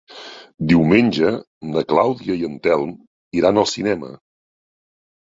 Diumenge 0.69 1.33
na 1.73 1.83
Clàudia 1.93 2.37
i 2.39 2.47
en 2.47 2.55
Telm 2.69 2.95
iran 3.41 3.63
al 3.65 3.69
cinema. 3.73 4.11